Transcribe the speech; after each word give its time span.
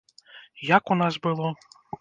Як 0.69 0.83
у 0.95 0.99
нас 1.03 1.13
было? 1.29 1.53